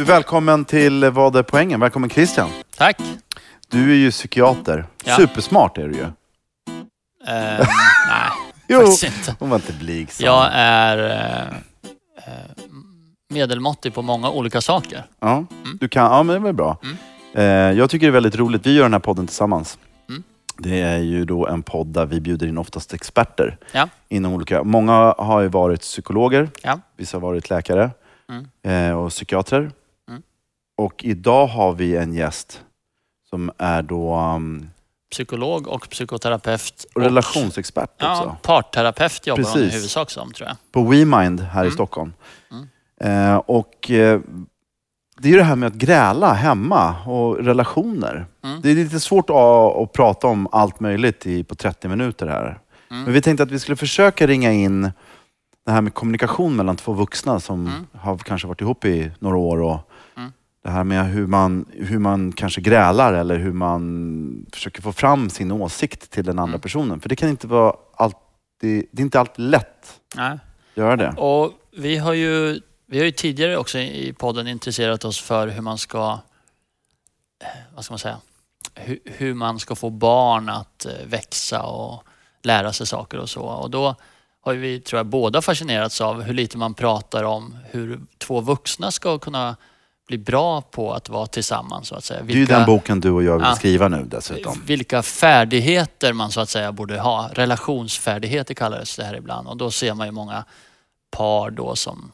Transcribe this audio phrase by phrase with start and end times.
[0.00, 1.80] Du, välkommen till Vad är poängen?
[1.80, 2.50] Välkommen Christian.
[2.76, 2.98] Tack.
[3.68, 4.86] Du är ju psykiater.
[5.04, 5.16] Ja.
[5.16, 6.02] Supersmart är du ju.
[6.04, 6.12] Ehm,
[7.26, 7.66] nej,
[8.68, 9.36] Jo, faktiskt inte.
[9.38, 10.26] hon var inte blygsam.
[10.26, 11.10] Jag är
[12.16, 12.24] eh,
[13.30, 15.04] medelmåttig på många olika saker.
[15.20, 15.44] Ja,
[15.80, 16.78] du kan, ja men det var bra.
[16.82, 16.96] Mm.
[17.34, 18.66] Eh, jag tycker det är väldigt roligt.
[18.66, 19.78] Vi gör den här podden tillsammans.
[20.08, 20.22] Mm.
[20.58, 23.56] Det är ju då en podd där vi bjuder in oftast experter.
[23.72, 23.88] Ja.
[24.08, 26.80] Inom olika, många har ju varit psykologer, Ja.
[26.96, 27.90] vissa har varit läkare
[28.64, 28.96] Mm.
[28.98, 29.70] och psykiatrer.
[30.80, 32.60] Och idag har vi en gäst
[33.30, 34.70] som är då um,
[35.10, 36.86] Psykolog och psykoterapeut.
[36.94, 38.36] och relationsexpert Ja, också.
[38.42, 39.74] parterapeut jobbar hon i Precis.
[39.74, 40.56] huvudsak som tror jag.
[40.72, 41.74] På WeMind här i Mm.
[41.74, 42.12] Stockholm.
[42.50, 42.68] Mm.
[43.30, 44.20] Eh, och eh,
[45.18, 48.26] det är ju det här med att gräla hemma och relationer.
[48.44, 48.60] Mm.
[48.60, 49.36] Det är lite svårt att,
[49.82, 52.58] att prata om allt möjligt i, på 30 minuter här.
[52.90, 53.04] Mm.
[53.04, 54.82] Men vi tänkte att vi skulle försöka ringa in
[55.66, 57.86] det här med kommunikation mellan två vuxna som Mm.
[58.00, 59.60] har kanske varit ihop i några år.
[59.62, 59.78] Och.
[60.62, 65.30] Det här med hur man, hur man kanske grälar eller hur man försöker få fram
[65.30, 66.60] sin åsikt till den andra Mm.
[66.60, 67.00] personen.
[67.00, 70.30] För det kan inte vara alltid, det är inte alltid lätt Nej.
[70.32, 70.40] att
[70.76, 71.14] göra det.
[71.16, 75.62] Och vi har ju vi har ju tidigare också i podden intresserat oss för hur
[75.62, 76.18] man ska,
[77.74, 78.16] vad ska man säga,
[78.74, 82.04] hur, hur man ska få barn att eh, växa och
[82.42, 83.42] lära sig saker och så.
[83.42, 83.94] Och då
[84.40, 88.90] har vi, tror jag, båda fascinerats av hur lite man pratar om hur två vuxna
[88.90, 89.56] ska kunna
[90.10, 92.22] bli bra på att vara tillsammans så att säga.
[92.22, 93.54] Det är den boken du och jag vill Ja.
[93.54, 94.62] skriva nu dessutom.
[94.66, 97.30] vilka färdigheter man så att säga borde ha.
[97.32, 100.44] Relationsfärdigheter kallades det här ibland och då ser man ju många
[101.10, 102.12] par då som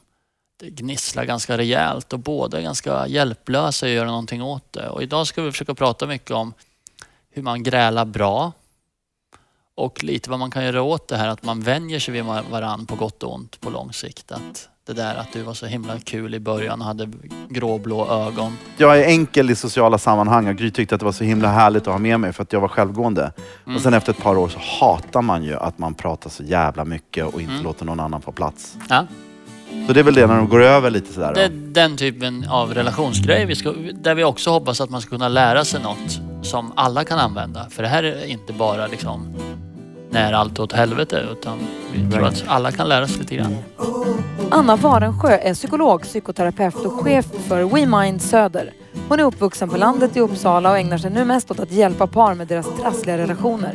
[0.61, 4.89] det gnisslar ganska rejält och båda är ganska hjälplösa att göra någonting åt det.
[4.89, 6.53] Och idag ska vi försöka prata mycket om
[7.31, 8.53] hur man grälar bra
[9.75, 12.87] och lite vad man kan göra åt det här att man vänjer sig vid varann
[12.87, 14.33] på gott och ont på lång sikt.
[14.33, 17.09] Att det där att du var så himla kul i början och hade
[17.49, 18.57] gråblå ögon.
[18.77, 21.83] Jag är enkel i sociala sammanhang och Gry tyckte att det var så himla härligt
[21.87, 23.33] att ha med mig för att jag var självgående.
[23.65, 23.77] Mm.
[23.77, 26.85] Och sen efter ett par år så hatar man ju att man pratar så jävla
[26.85, 27.65] mycket och inte Mm.
[27.65, 28.77] låter någon annan få plats.
[28.89, 29.07] Ja.
[29.87, 31.33] Så det är väl det när de går över lite sådär.
[31.35, 35.11] Det är den typen av relationsgrej vi ska, där vi också hoppas att man ska
[35.11, 37.67] kunna lära sig något som alla kan använda.
[37.71, 39.35] För det här är inte bara liksom
[40.11, 41.59] när allt är åt helvete utan
[41.95, 43.57] vi tror att alla kan lära sig lite grann.
[44.51, 48.73] Anna Warensjö är psykolog, psykoterapeut och chef för WeMind Söder.
[49.09, 52.07] Hon är uppvuxen på landet i Uppsala och ägnar sig nu mest åt att hjälpa
[52.07, 53.75] par med deras trassliga relationer.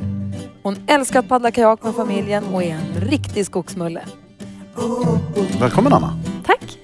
[0.63, 4.01] Hon älskar att paddla kajak med familjen och är en riktig skogsmulle.
[5.59, 6.19] Välkommen Anna.
[6.45, 6.77] Tack.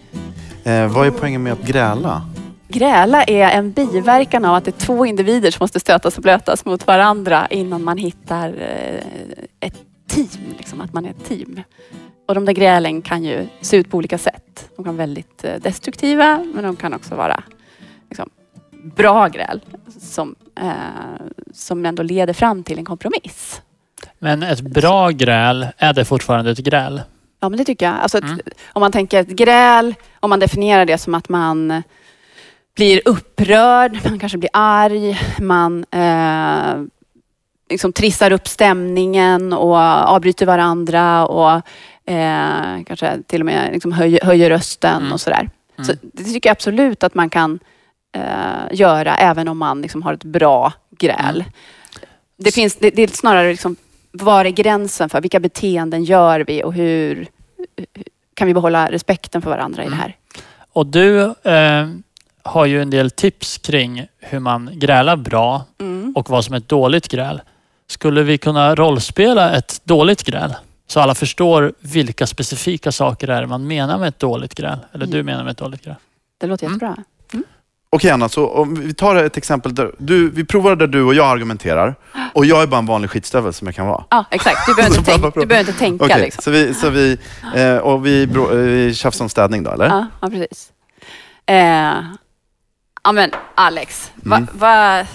[0.63, 2.21] Eh, vad är poängen med att gräla?
[2.67, 6.65] Gräla är en biverkan av att det är två individer som måste stötas och blötas
[6.65, 9.03] mot varandra innan man hittar eh,
[9.59, 10.27] ett team.
[10.57, 11.61] Liksom, att man är ett team.
[12.27, 14.69] Och de där grälen kan ju se ut på olika sätt.
[14.75, 17.43] De kan vara väldigt eh, destruktiva men de kan också vara
[18.09, 18.29] liksom,
[18.95, 19.61] bra gräl
[19.99, 20.71] som, eh,
[21.53, 23.61] som ändå leder fram till en kompromiss.
[24.19, 27.01] Men ett bra gräl, är det fortfarande ett gräl?
[27.39, 27.95] Ja men det tycker jag.
[27.95, 28.39] Alltså, ett- Mm.
[28.73, 31.83] Om man tänker ett gräl, om man definierar det som att man
[32.77, 36.83] blir upprörd, man kanske blir arg, man eh,
[37.69, 41.61] liksom trissar upp stämningen och avbryter varandra och
[42.11, 45.13] eh, kanske till och med liksom höjer, höjer rösten Mm.
[45.13, 45.49] och sådär.
[45.77, 45.85] Mm.
[45.85, 47.59] Så det tycker jag absolut att man kan
[48.15, 48.21] eh,
[48.71, 51.35] göra även om man liksom har ett bra gräl.
[51.41, 51.51] Mm.
[52.37, 53.75] Det, finns, det, det är snarare liksom,
[54.11, 57.27] var är gränsen för vilka beteenden gör vi och hur
[58.33, 59.99] kan vi behålla respekten för varandra i det Mm.
[59.99, 60.15] här?
[60.73, 61.87] Och du eh,
[62.47, 66.13] har ju en del tips kring hur man grälar bra Mm.
[66.15, 67.41] och vad som är ett dåligt gräl.
[67.89, 70.55] Skulle vi kunna rollspela ett dåligt gräl?
[70.87, 74.77] Så alla förstår vilka specifika saker det är man menar med ett dåligt gräl.
[74.93, 75.25] Eller du Mm.
[75.25, 75.95] menar med ett dåligt gräl.
[76.41, 76.73] Det låter Mm.
[76.75, 77.03] jättebra.
[77.89, 81.13] Okej Anna, så om vi tar ett exempel där du, vi provar där du och
[81.13, 81.95] jag argumenterar
[82.33, 84.03] och jag är bara en vanlig skitstövel som jag kan vara.
[84.09, 84.57] Ja, exakt.
[84.67, 85.31] Du behöver inte, bra.
[85.35, 86.05] du behöver inte tänka.
[86.05, 86.41] Okej, Liksom.
[86.43, 87.17] så vi, så vi,
[87.55, 89.85] eh, och vi, bro, eh, vi tjafsar om städning då eller?
[89.87, 90.71] Ja, ja, precis.
[91.45, 91.93] Eh,
[93.07, 94.49] ja, men Alex, va, Mm.
[94.53, 95.05] va,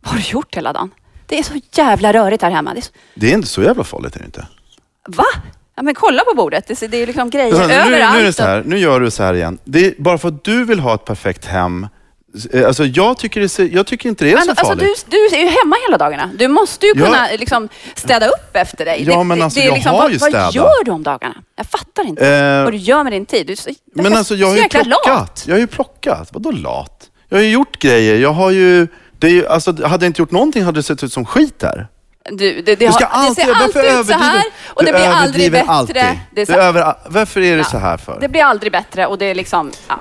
[0.00, 0.90] vad har du gjort hela dagen?
[1.26, 2.74] Det är så jävla rörigt här hemma.
[2.74, 4.46] Det är så, Det är inte så jävla farligt är det inte.
[5.08, 5.24] va?
[5.74, 6.66] Ja, men kolla på bordet.
[6.66, 8.14] Det, är- det är liksom grejer Nu, nu, överallt.
[8.14, 9.58] nu är det så här, nu gör du så här igen.
[9.64, 11.86] Det är bara för att du vill ha ett perfekt hem.
[12.52, 15.06] Eh, Alltså jag tycker, det, jag tycker inte det är Men, så alltså, farligt.
[15.08, 16.30] du, du är ju hemma hela dagarna.
[16.38, 19.04] Du måste ju kunna liksom, städa upp efter dig.
[19.06, 20.54] Ja, men alltså, är jag har vad, ju Vad städat.
[20.54, 21.34] gör du om dagarna?
[21.56, 22.28] Jag fattar inte.
[22.28, 23.46] Eh, vad du gör med din tid.
[23.46, 24.86] Du är så, men alltså jag har ju plockat.
[25.06, 25.44] lat.
[25.46, 26.28] Jag har ju plockat.
[26.32, 27.10] Vadå lat?
[27.28, 28.18] Jag har ju gjort grejer.
[28.18, 28.88] Jag har ju...
[29.18, 31.62] Det är, ju- alltså, hade jag inte gjort någonting hade det sett ut som skit
[31.62, 31.86] här.
[32.30, 35.52] Du, det, det, har, det alltid, ser alltid ut så här och det blir aldrig
[35.52, 35.66] bättre.
[35.70, 35.94] alltid.
[35.94, 36.52] Det är Du så,
[37.06, 37.64] varför är det Ja.
[37.64, 38.18] så här för?
[38.20, 39.72] det blir aldrig bättre och det är liksom...
[39.88, 39.98] Ja.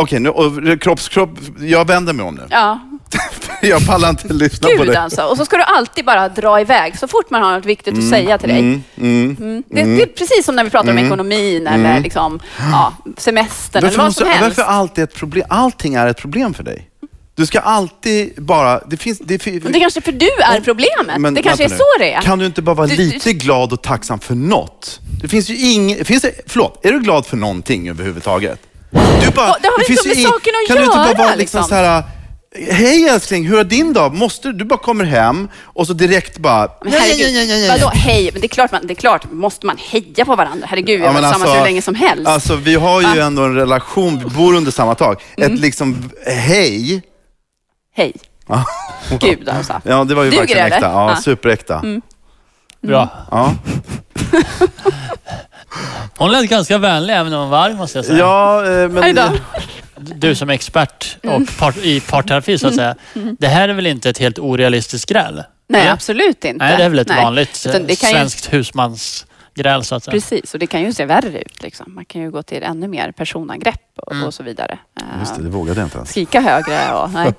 [0.00, 1.30] Okej, nu, och kroppskropp,
[1.60, 2.46] jag vänder mig om nu.
[2.50, 2.80] Ja,
[3.62, 5.00] Jag pallar inte lyssna på gud det.
[5.00, 5.22] alltså.
[5.22, 8.08] Och så ska du alltid bara dra iväg så fort man har något viktigt att
[8.08, 8.58] säga till dig.
[8.58, 9.36] Mm, mm.
[9.40, 9.62] Mm.
[9.68, 12.40] Det, det är precis som när vi pratar om ekonomin eller liksom,
[12.72, 14.58] ja, semestern Varför, eller vad måste, som helst.
[14.58, 15.46] varför alltid ett problem?
[15.50, 16.88] Allting är ett problem för dig.
[17.34, 18.80] Du ska alltid bara...
[18.86, 19.18] Det finns...
[19.18, 21.18] Det, Men det är kanske för du är problemet.
[21.20, 22.04] Men det kanske är så nu.
[22.04, 22.20] det är.
[22.20, 25.00] Kan du inte bara vara Du- lite glad och tacksam för något?
[25.22, 26.06] Det finns ju inget...
[26.06, 28.60] Finns det, förlåt, är du glad för någonting överhuvudtaget?
[28.90, 31.06] Du bara, Ja, det har väl inte finns med saken att Kan du inte bara
[31.06, 31.64] göra, vara liksom, liksom?
[31.64, 32.02] så här...
[32.70, 34.14] Hej älskling, hur är din dag?
[34.14, 36.68] Måste du, du bara kommer hem och så direkt bara...
[36.84, 38.30] Men herregud, vadå hej?
[38.32, 40.66] Men det är klart, man, det är klart, måste man heja på varandra?
[40.70, 42.26] Herregud, vi har Ja, varit tillsammans hur länge som helst.
[42.28, 43.24] Alltså vi har ju Va?
[43.26, 45.22] ändå en relation, vi bor under samma tak.
[45.36, 45.52] Mm.
[45.54, 47.02] Ett liksom hej.
[47.94, 48.12] Hej.
[48.48, 48.64] Ja.
[49.20, 49.80] Gud alltså.
[49.84, 50.86] Ja, det var ju Duger verkligen det, äkta.
[50.88, 51.16] Ja, Ja.
[51.16, 51.82] superäkta.
[52.82, 53.08] Bra.
[53.30, 53.54] Ja.
[56.16, 58.18] Hon lät ganska vänlig även om hon var arg måste jag säga.
[58.18, 59.02] ja, eh, men...
[59.02, 59.22] Hej då.
[60.00, 62.70] Du som är expert och part, i parterapi så Mm.
[62.70, 62.94] att säga.
[63.38, 65.42] Det här är väl inte ett helt orealistiskt gräl?
[65.68, 65.92] Nej, Eller?
[65.92, 66.64] absolut inte.
[66.64, 67.22] Nej, det är väl ett Nej.
[67.24, 70.12] vanligt Utan det kan ju- svenskt husmansgräl så att säga.
[70.12, 71.62] Precis, och det kan ju se värre ut.
[71.62, 71.94] Liksom.
[71.94, 74.24] Man kan ju gå till ännu mer personangrepp och, Mm.
[74.26, 74.78] och så vidare.
[75.00, 76.10] Eh, Just det, det vågade jag inte ens.
[76.10, 77.10] Skrika högre och...
[77.14, 77.32] Nej.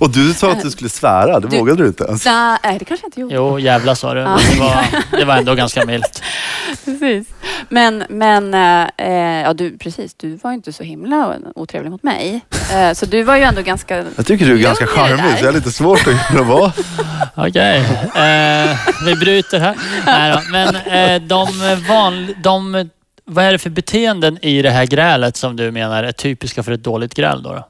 [0.00, 2.24] Och du sa att du skulle svära, det Du- vågade du inte ens.
[2.24, 3.34] Nej, det kanske jag inte gjorde.
[3.34, 4.20] Jo, jävla sa du.
[4.20, 4.26] Det,
[4.60, 4.86] var,
[5.18, 6.22] det var ändå ganska milt.
[6.84, 7.26] Precis.
[7.68, 8.54] Men, men
[8.98, 12.40] eh, ja, du, precis, du var ju inte så himla otrevlig mot mig.
[12.72, 14.04] Eh, så du var ju ändå ganska...
[14.16, 16.72] Jag tycker du är ganska charmig, så jag har lite svårt att göra vad.
[17.34, 17.78] Okej,
[18.14, 19.76] eh, vi bryter här.
[20.06, 20.40] Nej då.
[20.52, 21.46] Men eh, de
[21.88, 22.90] van, de,
[23.26, 26.72] vad är det för beteenden i det här grälet som du menar är typiska för
[26.72, 27.52] ett dåligt gräl då?
[27.52, 27.68] då?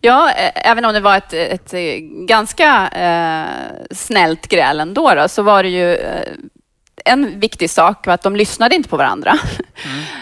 [0.00, 1.80] Ja, även om det var ett, ett eh,
[2.26, 6.32] ganska eh, snällt gräl ändå, då, så var det ju eh,
[7.04, 9.38] en viktig sak var att de lyssnade inte på varandra.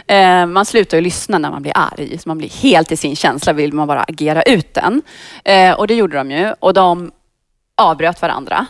[0.08, 2.18] Eh, man slutar ju lyssna när man blir arg.
[2.18, 5.02] Så man blir helt i sin känsla, vill man bara agera ut den.
[5.44, 6.52] Eh, och det gjorde de ju.
[6.60, 7.10] Och de
[7.76, 8.66] avbröt varandra.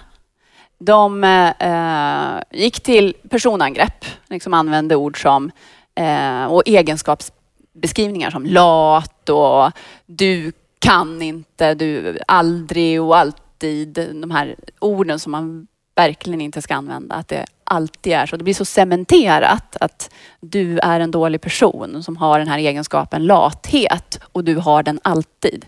[0.78, 5.50] De eh, gick till personangrepp, liksom använde ord som
[5.96, 9.72] Eh, och egenskapsbeskrivningar som lat och
[10.06, 14.10] du kan inte, du aldrig och alltid.
[14.12, 17.14] De här orden som man verkligen inte ska använda.
[17.14, 18.36] Att det alltid är så.
[18.36, 20.10] Det blir så cementerat att
[20.40, 25.00] du är en dålig person som har den här egenskapen lathet och du har den
[25.04, 25.66] alltid.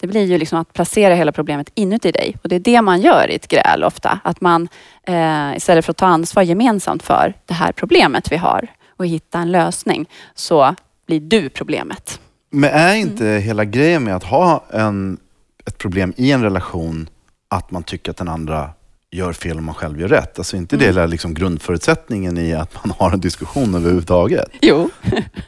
[0.00, 3.00] Det blir ju liksom att placera hela problemet inuti dig och det är det man
[3.00, 4.18] gör i ett gräl ofta.
[4.24, 4.68] Att man
[5.02, 9.38] eh, istället för att ta ansvar gemensamt för det här problemet vi har och hitta
[9.38, 10.74] en lösning så
[11.06, 12.20] blir du problemet.
[12.50, 15.18] Men är inte hela grejen med att ha en,
[15.66, 17.08] ett problem i en relation
[17.48, 18.70] att man tycker att den andra
[19.10, 20.38] gör fel och man själv gör rätt?
[20.38, 24.48] Alltså inte det är liksom grundförutsättningen i att man har en diskussion överhuvudtaget?
[24.60, 24.90] Jo.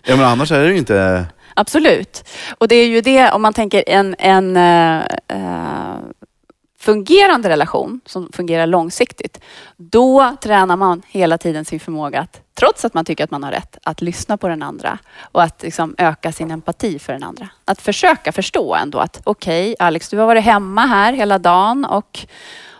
[0.05, 1.27] Ja, men annars är det ju inte...
[1.55, 2.29] Absolut.
[2.59, 4.99] Och det är ju det, om man tänker en, en eh,
[5.29, 5.97] eh,
[6.81, 9.41] fungerande relation som fungerar långsiktigt,
[9.77, 13.51] då tränar man hela tiden sin förmåga att, trots att man tycker att man har
[13.51, 17.49] rätt, att lyssna på den andra och att liksom öka sin empati för den andra.
[17.65, 22.27] Att försöka förstå ändå att okej, Alex, du har varit hemma här hela dagen och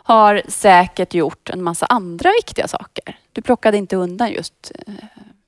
[0.03, 3.19] har säkert gjort en massa andra viktiga saker.
[3.33, 4.95] Du plockade inte undan just eh,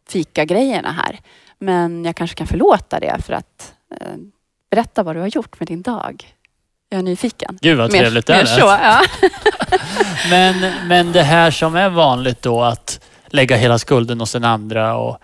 [0.09, 1.21] fikagrejerna här.
[1.59, 4.17] Men jag kanske kan förlåta det för att eh,
[4.71, 6.35] berätta vad du har gjort med din dag.
[6.93, 7.59] Jag är nyfiken.
[7.61, 8.47] Gud vad trevligt det mer är.
[8.47, 9.01] så, ja.
[10.31, 14.97] Men, men det här som är vanligt då att lägga hela skulden hos den andra
[14.97, 15.19] och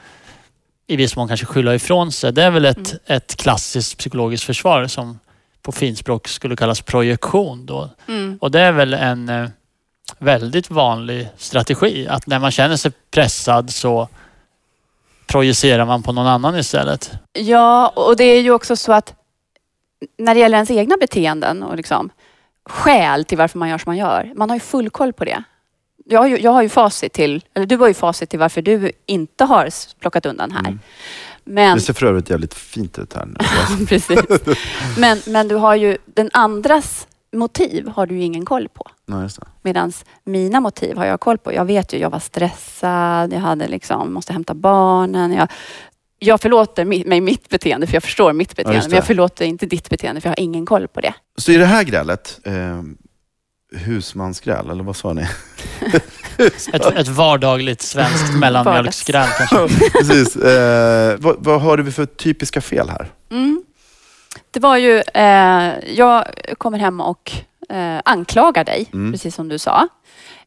[0.86, 2.32] i viss mån kanske skylla ifrån sig.
[2.32, 2.98] Det är väl ett, Mm.
[3.06, 5.18] ett klassiskt psykologiskt försvar som
[5.62, 7.66] på finspråk skulle kallas projektion.
[7.66, 7.90] Då.
[8.08, 8.38] Mm.
[8.40, 9.48] Och det är väl en eh,
[10.18, 12.06] väldigt vanlig strategi.
[12.08, 14.08] Att när man känner sig pressad så
[15.26, 17.10] projicerar man på någon annan istället.
[17.32, 19.14] ja, och det är ju också så att
[20.18, 22.10] när det gäller ens egna beteenden och liksom
[22.64, 24.32] skäl till varför man gör som man gör.
[24.36, 25.42] Man har ju full koll på det.
[26.04, 28.62] Jag har ju, jag har ju facit till, eller du har ju facit till varför
[28.62, 29.68] du inte har
[30.00, 30.60] plockat undan här.
[30.60, 30.78] Mm.
[31.44, 33.36] Men, Det ser för övrigt jävligt fint ut här nu.
[33.86, 34.20] precis.
[34.98, 38.90] Men, men du har ju den andras motiv har du ju ingen koll på.
[39.06, 39.46] Det.
[39.62, 39.92] Medan
[40.24, 41.52] mina motiv har jag koll på.
[41.52, 45.32] Jag vet ju, jag var stressad, jag hade liksom, måste hämta barnen.
[45.32, 45.48] Jag,
[46.18, 48.80] jag förlåter mi- mig mitt beteende för jag förstår mitt beteende.
[48.80, 48.88] det.
[48.88, 51.14] men jag förlåter inte ditt beteende för jag har ingen koll på det.
[51.38, 52.82] Så i det här grälet, eh,
[53.80, 55.26] husmansgräl, eller vad sa ni?
[56.72, 59.90] Ett, ett vardagligt svenskt mellanmjölksgräl kanske.
[59.90, 60.36] Precis.
[60.36, 63.10] Eh, vad, vad har vi för typiska fel här?
[63.30, 63.62] Mm.
[64.50, 66.24] Det var ju, eh, jag
[66.58, 67.32] kommer hem och
[67.70, 69.12] eh, anklagar dig, Mm.
[69.12, 69.88] precis som du sa,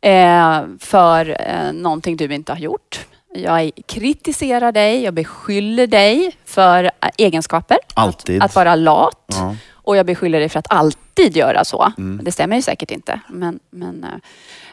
[0.02, 3.06] eh, för eh, någonting du inte har gjort.
[3.34, 7.78] Jag kritiserar dig, jag beskyller dig för egenskaper.
[7.94, 8.44] Alltid.
[8.44, 9.26] Att vara lat.
[9.28, 9.56] Ja.
[9.72, 11.94] Och jag beskyller dig för att alltid göra så.
[11.98, 12.24] Mm.
[12.24, 13.20] Det stämmer ju säkert inte.
[13.30, 14.06] Men, men,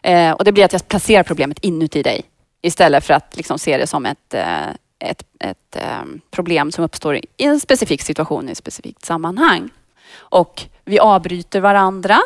[0.03, 2.23] eh, och det blir att jag placerar problemet inuti dig.
[2.63, 7.17] Istället för att liksom se det som ett, eh, ett, ett eh, problem som uppstår
[7.17, 9.71] i en specifik situation, i ett specifikt sammanhang.
[10.17, 12.19] Och vi avbryter varandra.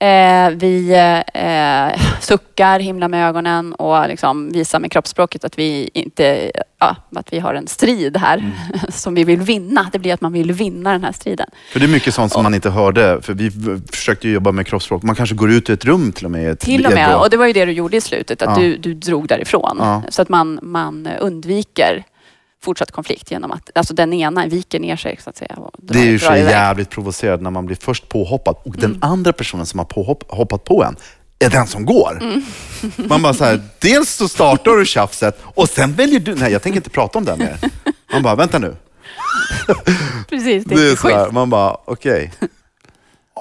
[0.00, 0.90] Eh, vi
[1.34, 7.32] eh, suckar, himlar med ögonen och liksom visar med kroppsspråket att vi inte, ja, att
[7.32, 8.50] vi har en strid här Mm.
[8.88, 9.86] som vi vill vinna.
[9.92, 11.46] Det blir att man vill vinna den här striden.
[11.72, 13.18] För det är mycket sånt som man inte hörde.
[13.22, 13.50] För vi
[13.92, 15.02] försökte jobba med kroppsspråk.
[15.02, 16.50] Man kanske går ut i ett rum till och med.
[16.50, 18.62] ett- Till och med, och det var ju det du gjorde i slutet, att Ja.
[18.62, 19.76] du, du drog därifrån.
[19.80, 20.02] Ja.
[20.08, 22.04] Så att man, man undviker
[22.62, 25.58] fortsatt konflikt genom att alltså den ena viker ner sig så att säga.
[25.78, 28.80] Det är ju så jävligt provocerande när man blir först påhoppad och Mm.
[28.80, 30.96] den andra personen som har påhopp, hoppat på en
[31.38, 32.18] är den som går.
[32.22, 32.42] Mm.
[33.08, 36.62] Man bara så här, dels så startar du tjafset och sen väljer du, nej jag
[36.62, 37.58] tänker inte prata om det mer.
[38.12, 38.76] Man bara, vänta nu.
[40.28, 42.32] Precis, det Det är är inte så här, man bara, okej.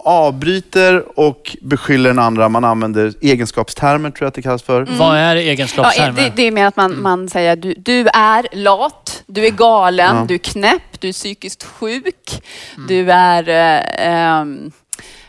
[0.08, 2.50] Avbryter och beskyller den andra.
[2.50, 4.88] Man använder egenskapstermer tror jag att det kallas för.
[4.98, 6.22] Vad är Ja, egenskapstermer?
[6.22, 10.16] det, det är mer att man, man säger du, du är lat, du är galen,
[10.16, 10.26] Ja.
[10.28, 12.42] du är knäpp, du är psykiskt sjuk,
[12.88, 14.72] du är eh, ehm,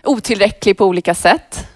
[0.04, 1.66] otillräcklig på olika sätt.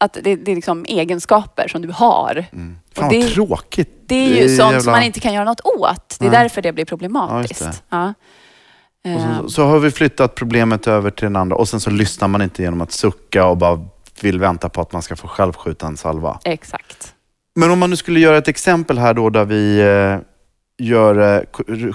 [0.00, 2.44] Att det, det är liksom egenskaper som du har.
[2.52, 2.76] Mm.
[2.94, 3.90] Fan det- vad tråkigt.
[4.06, 6.16] Det är ju sånt jävla- som man inte kan göra något åt.
[6.18, 6.40] Det är Nej.
[6.42, 7.60] därför det blir problematiskt.
[7.60, 8.14] Ja, just Ja, Och Ehm,
[9.16, 12.42] så, så har vi flyttat problemet över till den andra och sen så lyssnar man
[12.42, 13.84] inte genom att sucka och bara
[14.20, 16.38] vill vänta på att man ska få självskjuta en salva.
[16.44, 17.14] Exakt.
[17.56, 20.18] Men om man nu skulle göra ett exempel här då där vi eh,
[20.86, 21.42] gör, eh,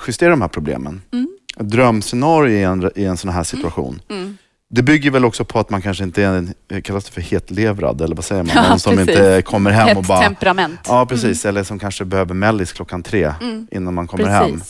[0.08, 1.02] justerar de här problemen.
[1.14, 1.28] Mm.
[1.60, 4.02] Ett drömscenario i en, i en sån här situation.
[4.10, 4.38] Mm.
[4.70, 7.22] Det bygger väl också på att man kanske inte är en, eh, kallas det för
[7.22, 8.52] hetlevrad eller vad säger man?
[8.64, 9.10] Ja, Någon som precis.
[9.10, 10.22] inte kommer hem och Ett bara...
[10.22, 10.80] temperament.
[10.88, 11.46] Ja, precis.
[11.46, 13.68] Eller som kanske behöver mellis klockan tre Mm.
[13.72, 14.62] innan man kommer hem.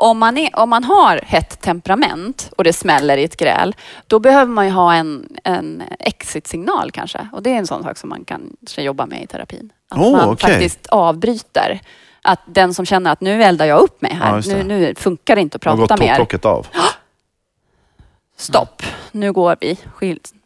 [0.00, 3.76] Om man, är, om man har hett temperament och det smäller i ett gräl,
[4.06, 7.28] då behöver man ju ha en, en exit-signal kanske.
[7.32, 9.72] Och det är en sån sak som man kanske jobba med i terapin.
[9.88, 10.50] Att Oh, man okej.
[10.50, 11.80] faktiskt avbryter.
[12.22, 14.54] Att den som känner att nu eldar jag upp mig Ja, här, det.
[14.56, 16.08] nu, nu funkar det inte att prata mer.
[16.08, 16.66] topplocket av.
[18.36, 19.78] Stopp, nu går vi,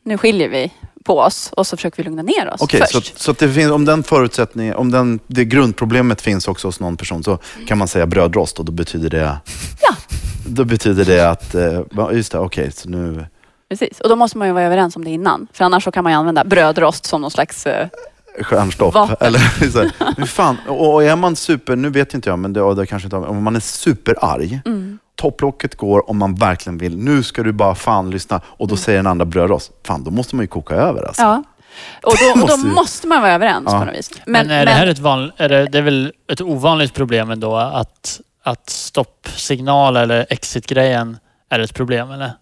[0.02, 3.12] nu skiljer vi på oss och så försöker vi lugna ner oss Okej, så, först.
[3.14, 6.80] att- så att det finns, om den förutsättningen, om den, det grundproblemet finns också hos
[6.80, 9.36] någon person så kan man säga brödrost och då betyder det,
[9.80, 9.94] Ja.
[10.46, 11.80] då betyder det att, eh,
[12.12, 13.26] just det, okej, så nu,
[13.68, 15.46] Precis, och då måste man ju vara överens om det innan.
[15.52, 17.66] För annars så kan man ju använda brödrost som någon slags...
[17.66, 17.88] eh,
[18.40, 18.94] stjärnstopp.
[18.94, 19.16] Vapen.
[19.20, 19.38] Eller
[19.72, 22.76] så här, fan, och, och är man super, nu vet inte jag, men det, och
[22.76, 24.91] det kanske inte, om man är superarg, mm.
[25.22, 28.98] Topplocket går om man verkligen vill, nu ska du bara fan lyssna och då säger
[28.98, 31.22] den andra brödrost, fan då måste man ju koka över alltså.
[31.22, 31.42] Ja.
[32.02, 33.78] Och då, och då Måste man vara överens Ja.
[33.78, 34.10] på något vis.
[34.26, 37.56] Men, är det här ett van, är det, det är väl ett ovanligt problem ändå
[37.56, 41.16] att, att stoppsignal eller exit-grejen
[41.50, 42.32] är ett problem eller?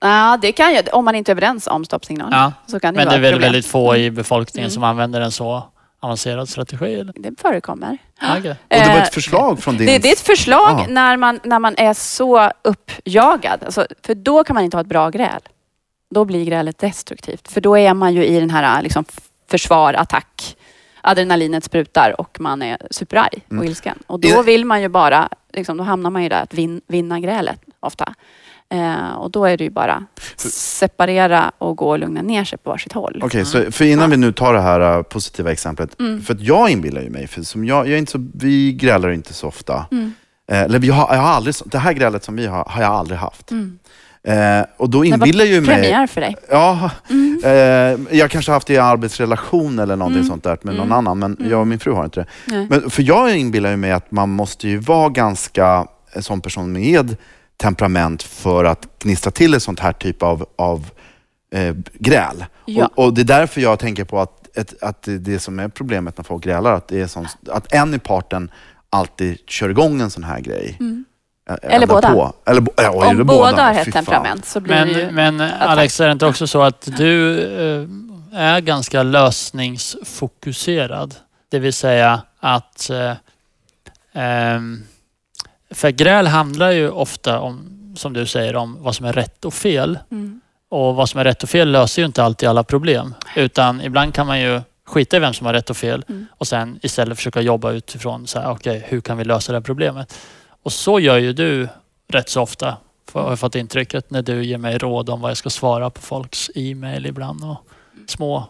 [0.00, 2.28] Ja, det kan ju, om man inte är överens om stoppsignal.
[2.32, 2.52] Ja.
[2.66, 4.74] Så kan det Men vara det är väl väldigt få i befolkningen Mm.
[4.74, 5.64] som använder en så
[6.00, 6.94] avancerad strategi?
[6.94, 7.12] Eller?
[7.16, 7.98] Det förekommer.
[8.22, 8.50] Okej.
[8.50, 9.86] Och det var Eh, ett förslag från din...
[9.86, 13.64] Det, det är ett förslag när, man, när man är så uppjagad.
[13.64, 15.40] Alltså, för då kan man inte ha ett bra gräl.
[16.14, 17.48] Då blir grälet destruktivt.
[17.52, 19.04] För då är man ju i den här liksom,
[19.50, 20.56] försvar, attack.
[21.00, 23.64] Adrenalinet sprutar och man är superarg och Mm.
[23.64, 23.98] ilsken.
[24.06, 27.20] Och då vill man ju bara, liksom, då hamnar man ju där att vin, vinna
[27.20, 28.14] grälet ofta.
[28.74, 30.04] Eh, och då är det ju bara
[30.52, 33.20] separera och gå och lugna ner sig på varsitt håll.
[33.24, 36.00] Okej, så för innan vi nu tar det här uh, positiva exemplet.
[36.00, 36.22] Mm.
[36.22, 39.10] För att jag inbillar ju mig, för som jag, jag är inte så, vi grälar
[39.10, 39.86] inte så ofta.
[39.90, 40.12] Mm.
[40.50, 42.92] Eh, eller vi har, jag har aldrig, det här grälet som vi har, har jag
[42.92, 43.50] aldrig haft.
[43.50, 43.78] Mm.
[44.22, 45.74] Eh, och då Det var inbillar ju mig...
[45.74, 46.36] Premiär för dig.
[46.50, 47.40] Ja, Mm.
[47.44, 50.28] eh, jag kanske har haft det i arbetsrelation eller någonting Mm.
[50.30, 50.98] sånt där med någon Mm.
[50.98, 51.50] annan, men Mm.
[51.50, 52.26] jag och min fru har inte det.
[52.46, 52.66] Nej.
[52.70, 56.72] Men, för jag inbillar ju mig att man måste ju vara ganska en sån person
[56.72, 57.16] med
[57.62, 60.90] temperament för att gnistra till ett sånt här typ av, av
[61.52, 62.44] eh, gräl.
[62.64, 62.86] Ja.
[62.86, 66.16] Och, och det är därför jag tänker på att, ett, att det, som är problemet
[66.16, 68.50] när folk grälar, att, det är sån, att en i parten
[68.90, 70.76] alltid kör igång en sån här grej.
[70.80, 71.04] Mm.
[71.62, 72.12] Eller båda.
[72.12, 72.32] På.
[72.46, 75.10] Eller, ja, Om eller båda har hett temperament så blir det ju...
[75.10, 77.86] Men, men Alex, är det inte också så att du eh,
[78.40, 81.14] är ganska lösningsfokuserad?
[81.48, 82.90] Det vill säga att...
[82.90, 83.12] Eh,
[84.12, 84.82] ehm,
[85.70, 89.54] för gräl handlar ju ofta om, som du säger, om vad som är rätt och
[89.54, 89.98] fel.
[90.10, 90.40] Mm.
[90.70, 93.14] Och vad som är rätt och fel löser ju inte alltid alla problem.
[93.36, 96.26] Utan ibland kan man ju skita i vem som har rätt och fel Mm.
[96.30, 99.62] och sen istället försöka jobba utifrån så här, okej, hur kan vi lösa det här
[99.62, 100.18] problemet?
[100.62, 101.68] Och så gör ju du
[102.08, 102.76] rätt så ofta,
[103.10, 105.90] för har jag fått intrycket, när du ger mig råd om vad jag ska svara
[105.90, 107.56] på folks e-mail ibland och
[108.06, 108.46] små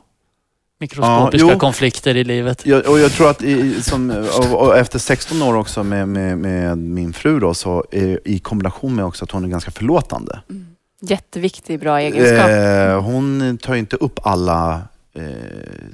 [0.79, 2.67] mikroskopiska Ja, konflikter i livet.
[2.67, 6.39] Jag, och jag tror att i, som, och, och efter 16 år också med, med,
[6.39, 10.41] med min fru då, så är, i kombination med också att hon är ganska förlåtande.
[11.01, 12.49] Jätteviktig, bra egenskap.
[12.49, 14.83] Eh, hon tar inte upp alla
[15.15, 15.23] eh,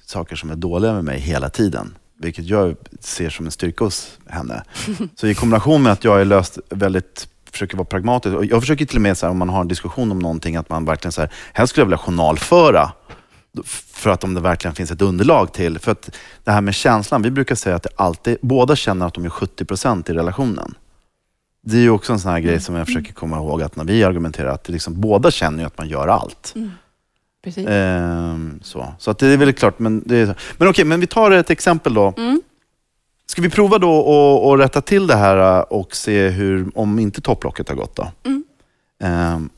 [0.06, 1.94] saker som är dåliga med mig hela tiden.
[2.18, 4.62] Vilket jag ser som en styrka hos henne.
[5.16, 8.36] Så i kombination med att jag är löst väldigt försöker vara pragmatisk.
[8.36, 10.56] Och jag försöker till och med, så här, om man har en diskussion om någonting,
[10.56, 12.92] att man verkligen så här, helst skulle jag vilja journalföra.
[13.64, 15.78] För att om det verkligen finns ett underlag till.
[15.78, 16.10] För att
[16.44, 19.28] det här med känslan, vi brukar säga att det alltid, båda känner att de är
[19.28, 20.74] 70% i relationen.
[21.62, 23.84] Det är ju också en sån här grej som jag försöker komma ihåg att när
[23.84, 26.54] vi argumenterar, att liksom, båda känner ju att man gör allt.
[27.44, 27.66] Precis.
[27.68, 29.78] Ehm, så så att det är väldigt klart.
[29.78, 32.14] Men, det är, men okej, men vi tar ett exempel då.
[32.16, 32.42] Mm.
[33.26, 36.98] Ska vi prova då att att rätta till det här äh, och se hur, om
[36.98, 38.08] inte topplocket har gått då?
[38.24, 38.44] Mm.
[39.00, 39.50] Ehm,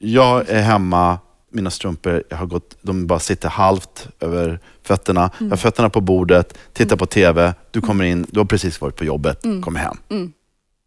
[0.00, 1.18] jag är hemma,
[1.52, 5.20] mina strumpor jag har gått, de bara sitter halvt över fötterna.
[5.20, 5.32] Mm.
[5.38, 8.96] Jag har fötterna på bordet, tittar på TV, du kommer in, du har precis varit
[8.96, 9.96] på jobbet, kommer hem.
[10.10, 10.32] Mm.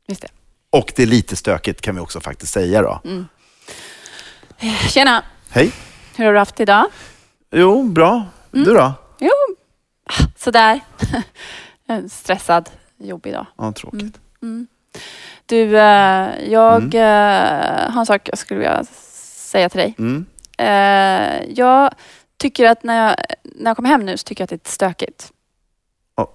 [0.07, 0.27] Det.
[0.69, 3.01] Och det är lite stökigt kan vi också faktiskt säga då.
[3.05, 3.25] Mm.
[4.89, 5.23] Tjena!
[5.49, 5.71] Hej!
[6.15, 6.85] Hur har du haft idag?
[7.51, 8.25] Jo, bra.
[8.53, 8.65] Mm.
[8.65, 8.93] Du då?
[9.19, 9.55] Jo,
[10.37, 10.79] sådär.
[12.09, 13.45] Stressad, jobbig dag.
[13.57, 14.19] Ja, tråkigt.
[14.41, 14.67] Mm.
[15.45, 16.89] Du, eh, jag Mm.
[16.93, 18.83] eh, har en sak jag skulle vilja
[19.51, 19.95] säga till dig.
[20.57, 21.93] Eh, jag
[22.37, 24.57] tycker att när jag, när jag kommer hem nu så tycker jag att det är
[24.57, 25.31] lite stökigt.
[26.17, 26.31] Ja.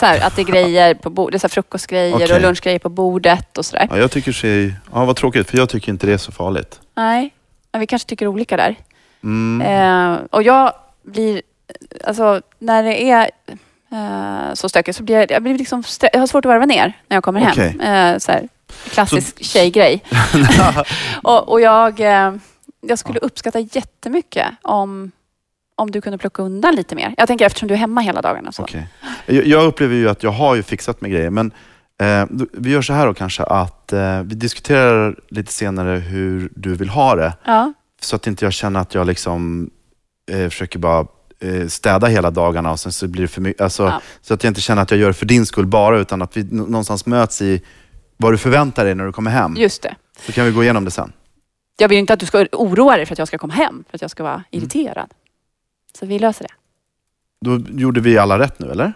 [0.00, 2.34] Så här, att det är grejer på bordet, så frukostgrejer Okej.
[2.34, 3.86] och lunchgrejer på bordet och sådär.
[3.90, 6.80] Ja, jag tycker sig, ja, vad tråkigt, för jag tycker inte det är så farligt.
[6.94, 7.34] Nej,
[7.72, 8.76] men vi kanske tycker olika där.
[9.22, 9.60] Mm.
[9.60, 11.42] Eh, och jag blir,
[12.04, 13.30] alltså när det är
[13.92, 16.92] eh, så stökigt så blir jag, jag, blir liksom, jag har svårt att varva ner
[17.08, 17.50] när jag kommer hem.
[17.52, 17.88] Okej.
[17.88, 18.48] Eh, så här,
[18.90, 20.02] klassisk tjejgrej.
[21.22, 22.34] och, och jag, eh,
[22.88, 25.10] jag skulle uppskatta jättemycket om,
[25.76, 27.14] om du kunde plocka undan lite mer.
[27.18, 28.52] Jag tänker eftersom du är hemma hela dagarna.
[28.52, 28.62] Så.
[28.62, 28.88] Okej.
[29.26, 31.52] Jag, jag upplever ju att jag har ju fixat med grejer, men
[32.02, 36.74] eh, vi gör så här då kanske att eh, vi diskuterar lite senare hur du
[36.74, 37.32] vill ha det.
[37.44, 39.70] Ja, Så att inte jag känner att jag liksom
[40.30, 41.06] eh, försöker bara
[41.40, 43.62] eh, städa hela dagarna och sen så blir det för mycket.
[43.62, 44.00] Alltså, Ja.
[44.20, 46.36] Så att jag inte känner att jag gör det för din skull bara, utan att
[46.36, 47.62] vi någonstans möts i
[48.16, 49.54] vad du förväntar dig när du kommer hem.
[49.58, 49.94] just det.
[50.26, 51.12] Så kan vi gå igenom det sen.
[51.76, 53.96] Jag vill inte att du ska oroa dig för att jag ska komma hem, för
[53.96, 54.32] att jag ska Mm.
[54.32, 55.10] vara irriterad.
[55.98, 56.54] Så vi löser det.
[57.40, 58.92] Då gjorde vi alla rätt nu, eller?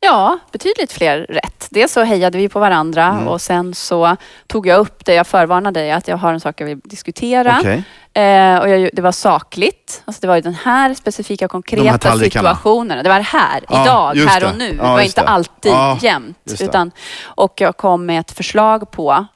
[0.00, 1.68] Ja, betydligt fler rätt.
[1.70, 3.28] Dels så hejade vi på varandra Mm.
[3.28, 5.14] och sen så tog jag upp det.
[5.14, 7.56] Jag förvarnade dig att jag har en sak jag vill diskutera.
[7.60, 7.84] Okej.
[8.24, 10.02] Eh, och jag, det var sakligt.
[10.04, 12.48] Alltså det var ju den här specifika De konkreta tallrikarna.
[12.50, 13.04] situationen.
[13.04, 14.66] Det var här, Ja, idag, här och nu.
[14.68, 15.28] Ja, det var inte det.
[15.28, 16.52] alltid Ja, jämt.
[16.60, 16.90] Utan,
[17.24, 19.26] och jag kom med ett förslag på,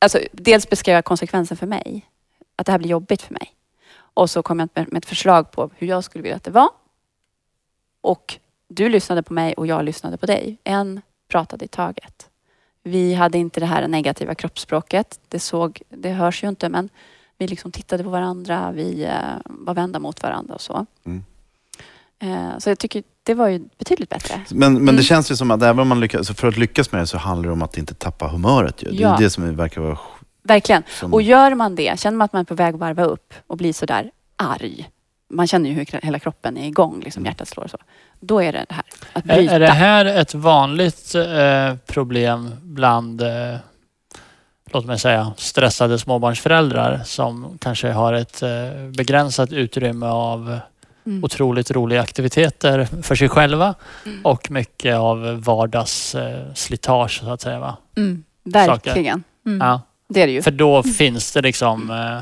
[0.00, 2.06] alltså dels beskrev jag konsekvensen för mig.
[2.62, 3.54] Att det här blir jobbigt för mig.
[4.14, 6.68] Och så kom jag med, ett förslag på hur jag skulle vilja att det var.
[8.00, 10.56] Och du lyssnade på mig och jag lyssnade på dig.
[10.64, 12.28] En pratade i taget.
[12.82, 15.20] Vi hade inte det här negativa kroppsspråket.
[15.28, 16.88] Det, såg, det hörs ju inte men
[17.38, 18.72] vi liksom tittade på varandra.
[18.72, 19.12] Vi eh,
[19.44, 20.86] var vända mot varandra och så.
[21.04, 21.24] Mm.
[22.18, 24.44] Eh, så jag tycker det var ju betydligt bättre.
[24.50, 25.02] Men, men det Mm.
[25.02, 27.18] känns ju som att även om man lyckas, så för att lyckas med det så
[27.18, 28.82] handlar det om att inte tappa humöret.
[28.82, 28.90] Ju.
[28.90, 29.16] Det är Ja.
[29.18, 29.98] det som är- verkar vara...
[30.42, 30.82] Verkligen.
[30.88, 33.34] Som, Och gör man det, känner man att man är på väg att varva upp
[33.46, 34.88] och blir sådär arg.
[35.30, 37.30] Man känner ju hur hela kroppen är igång, liksom Mm.
[37.30, 37.78] hjärtat slår och så.
[38.20, 39.54] Då är det det här, att Är, bryta.
[39.54, 43.56] är det här ett vanligt eh, problem bland, eh,
[44.72, 48.48] låt mig säga, stressade småbarnsföräldrar som kanske har ett eh,
[48.96, 50.58] begränsat utrymme av
[51.06, 51.24] Mm.
[51.24, 53.74] otroligt roliga aktiviteter för sig själva
[54.06, 54.24] Mm.
[54.24, 57.58] och mycket av vardagsslitage eh, slitage, så att säga.
[57.60, 57.76] Va?
[57.96, 58.24] Mm.
[58.44, 59.24] Verkligen.
[59.46, 59.58] Mm.
[59.66, 59.80] Ja.
[60.12, 60.42] Det är det ju.
[60.42, 62.18] För då finns det liksom eh,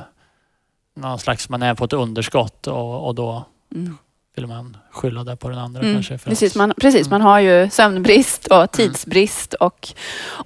[1.02, 3.98] någon slags, man är på ett underskott och, och då Mm.
[4.36, 5.94] vill man skylla det på den andra Mm.
[5.94, 6.18] kanske.
[6.18, 7.10] För Precis, att, man, precis, Mm.
[7.10, 9.88] man har ju sömnbrist och tidsbrist och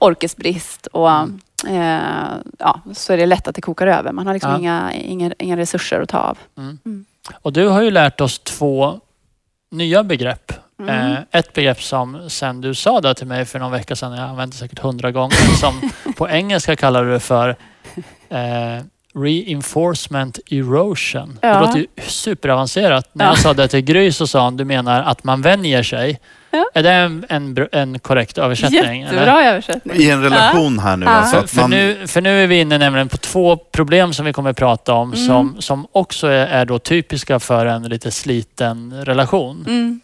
[0.00, 1.40] orkesbrist och Mm.
[1.66, 4.12] eh, ja, så är det lätt att det kokar över.
[4.12, 4.58] Man har liksom Ja.
[4.58, 6.38] inga, inga, inga resurser att ta av.
[6.58, 6.78] mm.
[6.84, 7.04] Mm.
[7.40, 9.00] Och du har ju lärt oss två
[9.70, 10.52] nya begrepp.
[10.80, 11.12] Mm.
[11.12, 14.28] Eh, ett begrepp som sen du sa det till mig för någon vecka sedan, jag
[14.28, 17.56] använde säkert hundra gånger, som på engelska kallar du det för
[18.28, 18.84] eh,
[19.18, 21.38] reinforcement erosion.
[21.42, 21.54] Ja.
[21.54, 23.08] Det låter ju superavancerat.
[23.12, 23.30] När Ja.
[23.30, 26.20] jag sa det till Gry så sa hon, du menar att man vänjer sig.
[26.50, 26.64] Ja.
[26.74, 29.02] Är det en, en, en korrekt översättning?
[29.02, 29.12] eller?
[29.20, 29.96] Jättebra översättning.
[29.96, 31.06] I en relation här nu.
[31.06, 31.10] Ja.
[31.12, 34.12] Alltså För, att för, man, nu, för nu är vi inne nämligen på två problem
[34.12, 35.26] som vi kommer att prata om Mm.
[35.26, 39.64] som, som också är, är då typiska för en lite sliten relation.
[39.68, 40.00] Mm.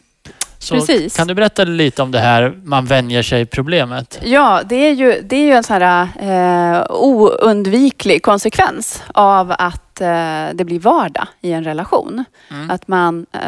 [0.63, 1.17] Så Precis.
[1.17, 4.21] kan du berätta lite om det här man vänjer sig-problemet?
[4.23, 10.01] Ja, det är ju, det är ju en sån här eh, oundviklig konsekvens av att
[10.01, 12.25] eh, det blir vardag i en relation.
[12.51, 12.71] Mm.
[12.71, 13.41] Att man eh,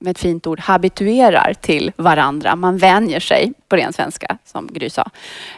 [0.00, 2.56] med ett fint ord habituerar till varandra.
[2.56, 5.10] Man vänjer sig på ren svenska, som Gry sa.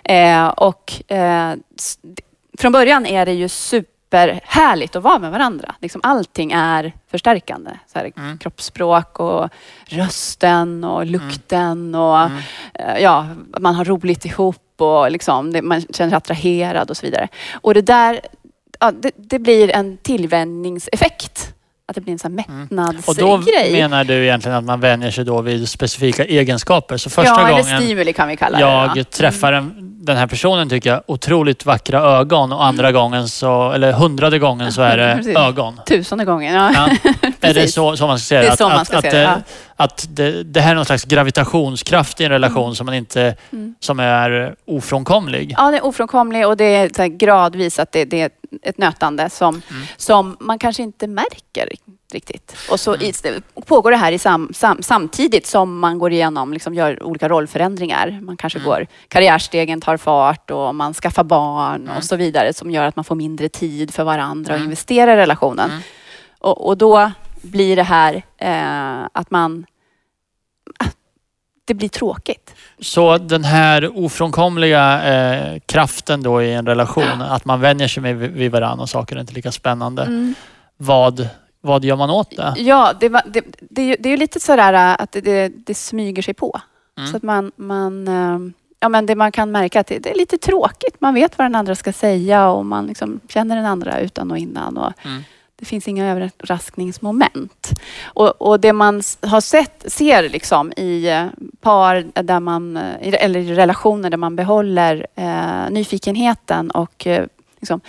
[0.05, 1.55] Eh, och eh,
[2.59, 3.48] från början är det ju
[4.10, 5.74] superhärligt att vara med varandra.
[5.80, 7.70] Liksom allting är förstärkande.
[7.92, 8.38] Så här, Mm.
[8.38, 9.48] Kroppsspråk och
[9.86, 12.38] rösten och lukten och Mm.
[12.74, 13.26] eh, ja,
[13.60, 17.28] man har roligt ihop och liksom, det, man känner sig attraherad och så vidare.
[17.52, 18.20] Och det där,
[18.80, 21.54] ja, det, det blir en tillvänjningseffekt.
[21.88, 22.62] Att det blir en sån Mm.
[22.62, 23.16] Och mättnadsgrej.
[23.72, 26.96] då menar du egentligen att man vänjer sig då vid specifika egenskaper.
[26.96, 28.64] Så första ja, eller gången stimuli kan vi kalla det.
[28.64, 29.05] jag då.
[29.05, 29.72] träffar en,
[30.05, 34.72] den här personen tycker jag otroligt vackra ögon och andra gången så, eller hundrade gången
[34.72, 35.37] så är det Precis.
[35.37, 35.81] ögon.
[35.87, 36.70] Tusende gången, ja.
[36.74, 36.88] Ja.
[37.48, 39.03] är det så, så man ska säga Det är Att, så man att, ska att,
[39.05, 39.37] se det, det- ja.
[39.80, 43.74] Att det, det här är någon slags gravitationskraft i en relation som man inte, Mm.
[43.80, 45.54] som är ofrånkomlig.
[45.58, 48.30] Ja, det är ofrånkomlig och det är gradvis att det, det är
[48.62, 49.82] ett nötande som, Mm.
[49.96, 51.68] som man kanske inte märker
[52.12, 52.56] riktigt.
[52.70, 53.12] Och så i,
[53.66, 58.18] pågår det här i sam, sam, samtidigt som man går igenom, liksom gör olika rollförändringar.
[58.22, 58.68] Man kanske Mm.
[58.70, 61.96] går, karriärstegen tar fart och man skaffar barn Mm.
[61.96, 64.64] och så vidare som gör att man får mindre tid för varandra och Mm.
[64.64, 65.70] investerar i relationen.
[65.70, 65.82] Mm.
[66.38, 67.10] Och, och då
[67.42, 69.66] blir det här eh, att man...
[71.64, 72.55] Det blir tråkigt.
[72.81, 78.16] Så den här ofrånkomliga eh, kraften då i en relation, att man vänjer sig med
[78.16, 80.03] vid varandra och saker är inte lika spännande.
[80.03, 80.35] Mm.
[80.77, 81.29] Vad,
[81.61, 82.55] vad gör man åt det?
[82.57, 86.22] Ja, det, var- det, det, det är ju lite sådär äh, att det, det, smyger
[86.22, 86.61] sig på.
[86.98, 87.11] Mm.
[87.11, 88.38] Så att man, man, äh,
[88.81, 91.01] ja, men det man kan märka att det, det är lite tråkigt.
[91.01, 94.38] Man vet vad den andra ska säga och man liksom känner den andra utan och
[94.38, 94.77] innan.
[94.79, 95.22] Och Mm.
[95.58, 97.72] Det finns inga överraskningsmoment.
[98.04, 101.26] Och, och det man har sett, ser liksom i eh,
[101.60, 107.26] par där man, eh, eller i relationer där man behåller eh, nyfikenheten och eh,
[107.60, 107.80] liksom,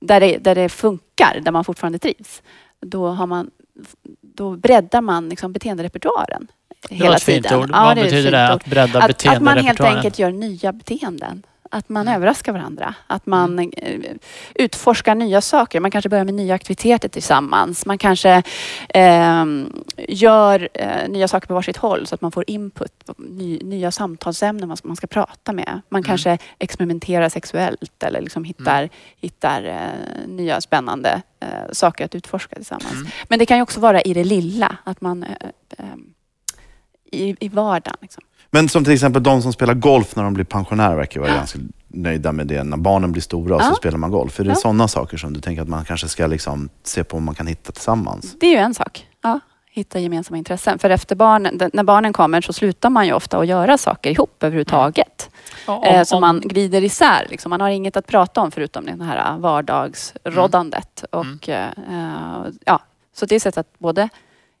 [0.00, 2.42] där, det, där det funkar, där man fortfarande trivs.
[2.80, 3.50] Då, har man,
[4.20, 6.46] då breddar man liksom beteenderepertoaren
[6.88, 7.70] Det var hela ett fint ord.
[7.72, 8.48] Ja, Vad betyder det?
[8.48, 11.42] Att bredda Att, att man helt enkelt gör nya beteenden.
[11.74, 12.16] Att man Mm.
[12.16, 12.94] överraskar varandra.
[13.06, 14.00] Att man eh,
[14.54, 15.80] utforskar nya saker.
[15.80, 17.86] Man kanske börjar med nya aktiviteter tillsammans.
[17.86, 18.42] Man kanske
[18.88, 19.72] ehm,
[20.08, 22.92] gör eh, nya saker på varsitt håll så att man får input.
[23.18, 25.80] Ny, nya samtalsämnen man ska, man ska prata med.
[25.88, 26.04] Man Mm.
[26.06, 28.88] kanske experimenterar sexuellt eller liksom hittar,
[29.20, 32.92] hittar eh, nya spännande eh, saker att utforska tillsammans.
[32.92, 33.06] Mm.
[33.28, 34.76] Men det kan ju också vara i det lilla.
[34.84, 35.30] Att man eh,
[35.78, 35.84] eh,
[37.12, 37.96] i, i vardagen.
[38.00, 38.22] Liksom.
[38.54, 41.58] Men som till exempel de som spelar golf när de blir pensionärer verkar vara ganska
[41.88, 42.62] nöjda med det.
[42.64, 43.74] När barnen blir stora och så Ja.
[43.74, 44.40] spelar man golf.
[44.40, 44.54] Är det Ja.
[44.54, 47.46] sådana saker som du tänker att man kanske ska liksom se på om man kan
[47.46, 48.36] hitta tillsammans?
[48.40, 49.06] Det är ju en sak.
[49.22, 49.40] Ja,
[49.70, 50.78] hitta gemensamma intressen.
[50.78, 54.42] För efter barnen, när barnen kommer så slutar man ju ofta att göra saker ihop
[54.42, 55.30] överhuvudtaget.
[55.66, 57.26] Ja, om- eh, så om- man glider isär.
[57.30, 57.50] Liksom.
[57.50, 61.04] Man har inget att prata om förutom det här vardagsroddandet.
[61.12, 61.38] Mm.
[61.42, 62.80] Och, eh, eh, ja,
[63.16, 64.08] så det är ett sätt att både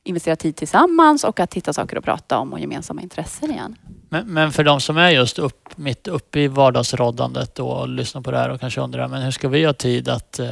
[0.04, 3.76] investera tid tillsammans och att hitta saker att prata om och gemensamma intressen igen.
[4.08, 8.22] Men, men för de som är just upp, mitt uppe i vardagsroddandet då och lyssnar
[8.22, 10.50] på det här och kanske undrar, men hur ska vi ha tid att eh,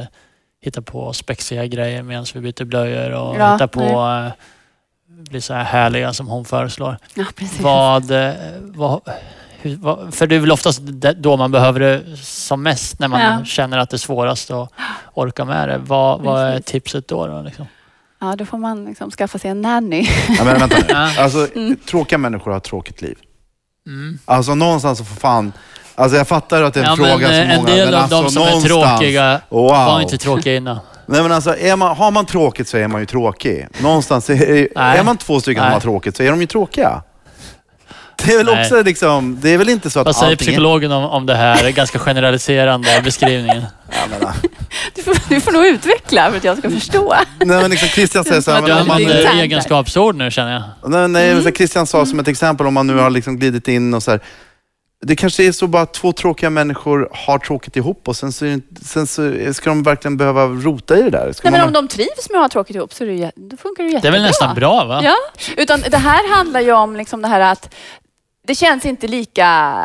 [0.61, 4.31] hitta på spexiga grejer medan vi byter blöjor och Ja, hitta på eh,
[5.29, 6.97] bli så här härliga som hon föreslår.
[7.15, 7.59] Ja, precis.
[7.61, 9.01] Vad, eh, vad,
[9.61, 10.81] hur, vad, för det är väl oftast
[11.17, 13.45] då man behöver det som mest, när man Ja.
[13.45, 14.71] känner att det är svårast att
[15.13, 15.77] orka med det.
[15.77, 17.27] Vad, vad är tipset då?
[17.27, 17.65] då liksom?
[18.23, 20.07] Ja, då får man liksom skaffa sig en nanny.
[20.37, 20.93] Ja, men vänta nu.
[21.21, 21.75] Alltså, Mm.
[21.89, 23.17] tråkiga människor har ett tråkigt liv.
[23.87, 24.19] Mm.
[24.25, 25.53] Alltså någonstans så får fan...
[25.95, 27.69] Alltså jag fattar att det är en Ja, fråga men, som eh, många...
[27.69, 29.67] en del men av de alltså som är någonstans- tråkiga Wow.
[29.69, 30.77] var inte tråkiga innan.
[31.05, 33.67] Nej men alltså, är man, har man tråkigt så är man ju tråkig.
[33.81, 34.67] Någonstans, är, Nej.
[34.75, 35.73] är man två stycken som Nej.
[35.73, 37.01] har tråkigt så är de ju tråkiga.
[38.25, 38.61] Det är väl Nej.
[38.61, 41.25] också liksom, det är väl inte så att Vad säger allting är- psykologen om, om
[41.25, 43.63] det här ganska generaliserande beskrivningen?
[44.19, 44.33] Men.
[44.95, 47.13] Du får, du får nog utveckla för att jag ska förstå.
[47.39, 49.37] nej men liksom Christian säger så här, men Du om man, det är använder internt
[49.37, 49.43] där.
[49.43, 50.89] egenskapsord nu känner jag.
[50.91, 51.43] nej, nej, Mm.
[51.43, 54.11] så Christian sa som ett exempel om man nu har liksom glidit in och så
[54.11, 54.19] här.
[55.05, 58.45] Det kanske är så bara att två tråkiga människor har tråkigt ihop och sen så,
[58.45, 61.31] är det inte- sen så ska de verkligen behöva rota i det där.
[61.33, 63.13] Ska Nej, men man, om de trivs med att ha tråkigt ihop så är det,
[63.13, 64.07] ju- då funkar det Det jättebra.
[64.09, 65.01] är väl nästan bra va?
[65.03, 65.15] Ja,
[65.57, 67.73] utan det här handlar ju om liksom det här att
[68.47, 69.75] det känns inte lika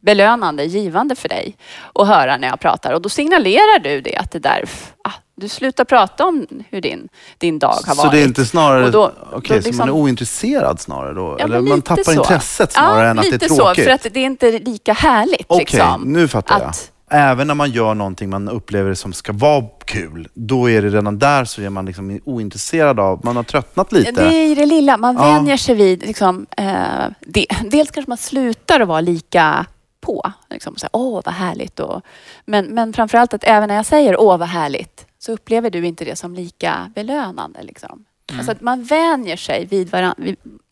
[0.00, 1.56] belönande, givande för dig
[1.94, 2.92] att höra när jag pratar.
[2.92, 4.64] Och då signalerar du det att det där,
[5.04, 8.12] ah, du slutar prata om hur din, din dag har så varit.
[8.12, 11.36] det är inte snarare, då- okej, då så liksom- man är ointresserad snarare då?
[11.38, 12.12] Ja, Eller man lite tappar så.
[12.12, 13.76] intresset snarare ja, än att det är lite tråkigt?
[13.76, 16.68] så, för att det är inte lika härligt Okej, liksom, nu fattar jag.
[16.68, 20.88] att Även när man gör någonting man upplever som ska vara kul, då är det
[20.88, 24.10] redan där så är man liksom ointresserad av, man har tröttnat lite.
[24.12, 24.96] Det är det lilla.
[24.96, 25.22] Man Ja.
[25.22, 29.66] vänjer sig vid, liksom, eh, det, dels kanske man slutar att vara lika
[30.00, 30.32] på.
[30.50, 31.80] Liksom, så här, åh, vad härligt.
[31.80, 32.02] Och,
[32.44, 36.04] men, men framförallt att även när jag säger åh, vad härligt, så upplever du inte
[36.04, 37.62] det som lika belönande.
[37.62, 38.04] Liksom.
[38.32, 40.24] Alltså att man vänjer sig vid varandra.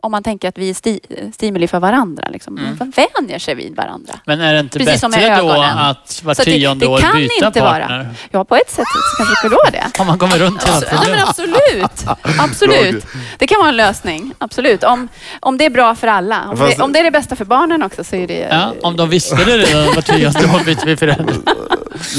[0.02, 1.00] Om man tänker att vi är sti,
[1.34, 2.28] stimuli för varandra.
[2.28, 2.58] Liksom.
[2.58, 2.76] Mm.
[2.78, 4.14] Man vänjer sig vid varandra.
[4.26, 7.78] Men är det inte Precis bättre då att var tionde år kan byta inte vara.
[7.80, 8.14] partner?
[8.30, 10.00] Ja, på ett sätt så kanske det skulle vara det.
[10.00, 12.06] Om man kommer runt hela Ja, men absolut.
[12.38, 13.06] absolut.
[13.38, 14.32] Det kan vara en lösning.
[14.38, 14.84] Absolut.
[14.84, 15.08] Om,
[15.40, 16.48] om det är bra för alla.
[16.48, 18.48] Om Fast- det, om det är det bästa för barnen också så är det...
[18.50, 21.36] Ja, om de visste det redan var tionde år byter vi förälder.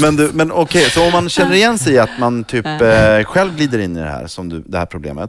[0.00, 3.24] Men, du, men okej, så om man känner igen sig i att man typ eh,
[3.24, 5.25] själv glider in i det här, som du, det här problemet.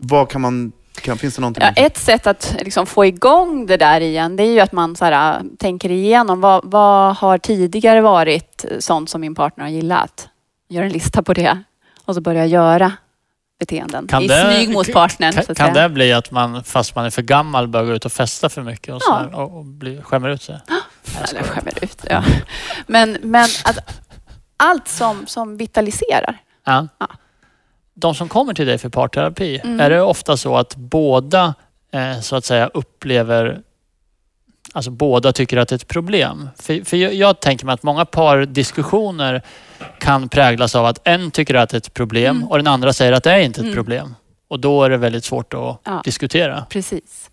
[0.00, 1.62] Vad kan man, kan, finns det någonting?
[1.62, 1.74] Mm.
[1.76, 4.96] Ja, ett sätt att liksom få igång det där igen, det är ju att man
[4.96, 9.70] så här, äh, tänker igenom vad, vad har tidigare varit sånt som min partner har
[9.70, 10.28] gillat?
[10.68, 11.62] Gör en lista på det
[12.04, 12.92] och så börja göra
[13.58, 15.32] beteenden Kan i det- smyg mot partnern.
[15.32, 18.12] Kan, kan det bli att man, fast man är för gammal, börjar gå ut och
[18.12, 19.16] festa för mycket och, så Ja.
[19.18, 20.58] här, och, och bli, skämmer ut sig?
[21.30, 22.04] Eller skämmer ut.
[22.10, 22.22] Ja.
[22.86, 23.78] Men, men att
[24.56, 26.36] allt som, som vitaliserar.
[26.64, 26.88] Ja.
[26.98, 27.06] Ja.
[28.00, 29.80] De som kommer till dig för parterapi, Mm.
[29.80, 31.54] är det ofta så att båda
[31.92, 33.62] eh, så att säga upplever
[34.72, 36.48] Alltså båda tycker att det är ett problem.
[36.58, 39.42] För, för jag, jag tänker mig att många pardiskussioner
[39.98, 42.48] kan präglas av att en tycker att det är ett problem Mm.
[42.48, 43.74] och den andra säger att det är inte ett Mm.
[43.74, 44.14] problem.
[44.48, 46.00] Och då är det väldigt svårt att Ja.
[46.04, 46.66] diskutera.
[46.70, 47.30] Precis.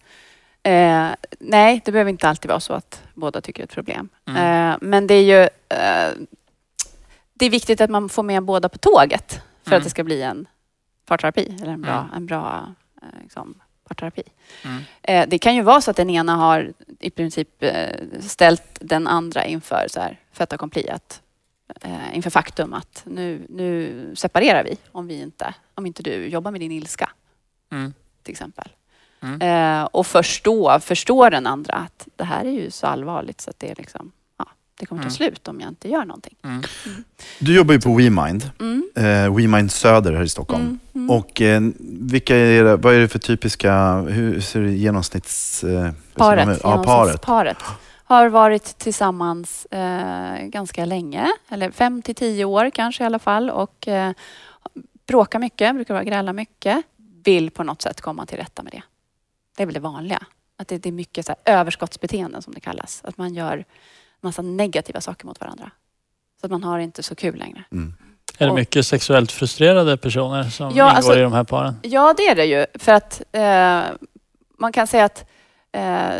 [0.64, 1.08] Eh,
[1.40, 4.10] nej, det behöver inte alltid vara så att båda tycker det är ett problem.
[4.28, 4.72] Mm.
[4.72, 6.10] Eh, men det är ju eh,
[7.34, 9.78] det är viktigt att man får med båda på tåget för Mm.
[9.78, 10.46] att det ska bli en
[11.08, 12.14] parterapi eller en bra, Mm.
[12.14, 13.54] en bra eh, liksom,
[13.88, 14.24] parterapi.
[14.66, 14.84] Mm.
[15.02, 19.08] Eh, det kan ju vara så att den ena har i princip eh, ställt den
[19.08, 21.22] andra inför så här, fait accompli, att
[21.82, 26.52] eh, inför faktum att nu, nu separerar vi om, vi inte, om inte du jobbar
[26.52, 27.10] med din ilska
[27.72, 27.94] Mm.
[28.24, 28.70] till exempel.
[29.22, 29.88] Mm.
[29.92, 33.60] Och först då förstår den andra att det här är ju så allvarligt så att
[33.60, 34.12] det är liksom,
[34.80, 35.12] det kommer ta Mm.
[35.16, 36.36] slut om jag inte gör någonting.
[36.44, 36.64] Mm.
[37.40, 38.90] Du jobbar ju på WeMind, Mm.
[38.96, 40.64] eh, WeMind Söder här i Stockholm.
[40.64, 40.80] Mm.
[40.96, 41.10] Mm.
[41.10, 41.62] Och eh,
[42.02, 45.64] vilka är det, vad är det för typiska, hur ser det genomsnitts...
[45.64, 46.60] Eh, paret?
[46.64, 47.22] Ja, paret.
[47.22, 47.58] paret
[48.04, 53.50] har varit tillsammans eh, ganska länge, eller fem till tio år kanske i alla fall
[53.50, 54.12] och eh,
[55.08, 56.82] bråkar mycket, brukar vara gräla mycket,
[57.24, 58.82] vill på något sätt komma till rätta med det.
[59.58, 60.24] Det är väl det vanliga.
[60.60, 63.02] Att det, det är mycket så här, överskottsbeteenden som det kallas.
[63.04, 63.66] Att man gör
[64.28, 65.72] massa negativa saker mot varandra.
[66.42, 67.64] Så att man har inte så kul längre.
[67.72, 67.94] Mm.
[68.38, 71.76] Är det Och- mycket sexuellt frustrerade personer som Ja, ingår alltså- i de här paren?
[71.84, 72.66] Ja, det är det ju.
[72.74, 73.82] För att eh,
[74.58, 75.26] man kan säga att,
[75.72, 76.16] eh,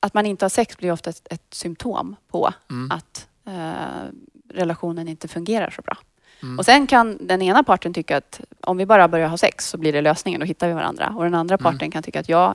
[0.00, 2.90] att man inte har sex blir ofta ett, ett symptom på Mm.
[2.90, 4.08] att eh,
[4.54, 5.96] relationen inte fungerar så bra.
[6.42, 6.58] Mm.
[6.58, 9.78] Och sen kan den ena parten tycka att om vi bara börjar ha sex så
[9.78, 11.14] blir det lösningen, då hittar vi varandra.
[11.16, 11.62] Och den andra Mm.
[11.72, 12.54] parten kan tycka att jag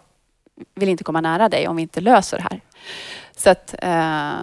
[0.76, 2.62] vill inte komma nära dig om vi inte löser det här.
[3.36, 4.36] Så att eh,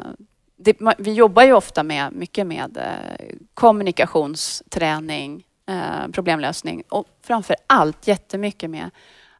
[0.57, 8.07] det, vi jobbar ju ofta med mycket med eh, kommunikationsträning, eh, problemlösning och framför allt
[8.07, 8.91] jättemycket med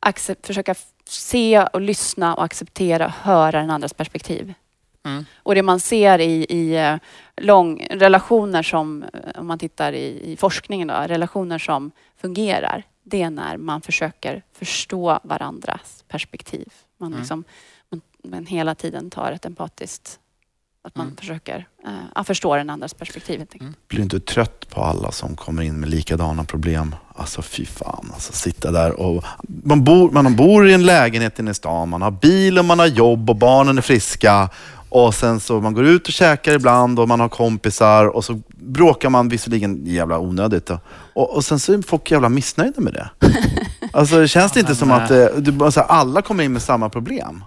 [0.01, 0.75] accep- försöka
[1.09, 4.55] se och lyssna och acceptera och höra den andras perspektiv.
[5.07, 5.25] Mm.
[5.37, 6.97] Och det man ser i, i eh,
[7.37, 13.23] lång, relationer som, eh, om man tittar i, i forskningen, då, relationer som fungerar, det
[13.23, 16.69] är när man försöker förstå varandras perspektiv.
[17.01, 17.19] Man, Mm.
[17.21, 17.45] liksom,
[17.91, 20.19] man, man hela tiden tar ett empatiskt,
[20.85, 21.17] att man Mm.
[21.17, 21.69] försöker
[22.17, 23.41] eh, förstå den andras perspektiv.
[23.41, 23.89] enkelt.
[23.89, 26.95] Blir du inte trött på alla som kommer in med likadana problem?
[27.17, 29.25] Alltså fy fan, alltså sitta där och...
[29.65, 32.79] Man bor, man bor i en lägenhet inne i stan, man har bil och man
[32.79, 34.51] har jobb och barnen är friska.
[34.95, 38.41] Och sen så man går ut och käkar ibland och man har kompisar och så
[38.49, 40.67] bråkar man visserligen jävla onödigt.
[40.67, 40.79] då.
[41.15, 43.09] Och, och sen så är folk jävla missnöjda med det.
[43.93, 46.63] Alltså känns det inte som att eh, du, bara så här, alla kommer in med
[46.63, 47.45] samma problem?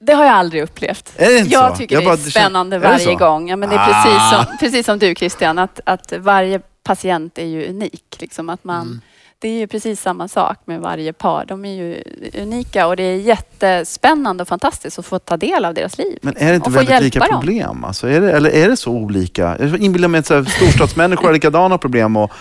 [0.00, 1.12] Det har jag aldrig upplevt.
[1.16, 1.76] Är det inte Jag så?
[1.76, 3.16] tycker Jag det bara- är spännande är det varje så?
[3.16, 3.48] gång.
[3.48, 3.92] Ja, men det är Ah.
[4.04, 8.16] precis som, precis som du Christian, att, att varje patient är ju unik.
[8.18, 9.00] Liksom att man, Mm.
[9.42, 11.44] Det är ju precis samma sak med varje par.
[11.44, 12.02] De är ju
[12.42, 16.18] unika och det är jättespännande och fantastiskt att få ta del av deras liv.
[16.22, 17.40] Men är det inte Och få väldigt lika hjälpa dem.
[17.40, 17.84] problem?
[17.84, 19.56] Alltså är det, eller är det så olika?
[19.60, 22.16] Jag inbillar mig att storstadsmänniskor har likadana problem.
[22.16, 22.32] Och,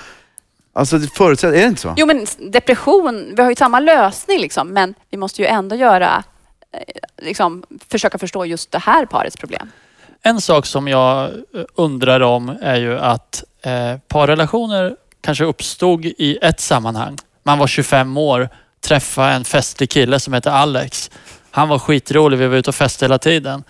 [0.73, 1.93] alltså det förutsätter, är det inte så?
[1.97, 6.23] Jo men depression, vi har ju samma lösning liksom, men vi måste ju ändå göra,
[6.73, 6.79] eh,
[7.25, 9.71] liksom, försöka förstå just det här parets problem.
[10.23, 11.29] En sak som jag eh,
[11.75, 17.17] undrar om är ju att eh, parrelationer kanske uppstod i ett sammanhang.
[17.43, 18.49] Man var 25 år,
[18.85, 21.11] träffade en festlig kille som heter Alex.
[21.51, 23.63] Han var skitrolig, vi var ute och festade hela tiden.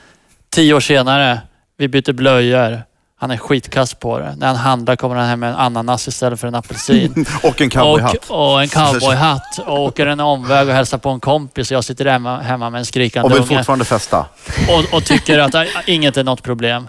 [0.49, 1.41] Tio år senare,
[1.77, 2.83] vi bytte blöjor.
[3.19, 4.35] Han är skitkast på det.
[4.37, 7.25] När han handlar kommer han hem med en ananas istället för en apelsin.
[7.43, 8.29] Och en cowboyhatt.
[8.29, 9.59] och, och en cowboyhatt.
[9.65, 12.79] Och åker en omväg och hälsar på en kompis och jag sitter hemma, hemma med
[12.79, 13.57] en skrikande Och vill unge.
[13.57, 14.25] fortfarande festa.
[14.69, 16.87] Och, och tycker att inget är något problem.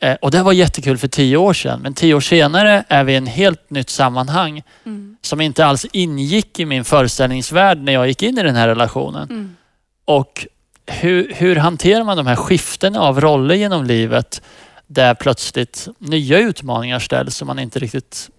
[0.00, 1.80] Eh, och det var jättekul för tio år sedan.
[1.82, 5.16] Men tio år senare är vi i en helt nytt sammanhang Mm.
[5.22, 9.28] som inte alls ingick i min föreställningsvärld när jag gick in i den här relationen.
[9.30, 9.56] Mm.
[10.04, 10.46] Och
[10.86, 14.42] hur, hur hanterar man de här skiftena av roller genom livet
[14.86, 18.30] där plötsligt nya utmaningar ställs som man inte riktigt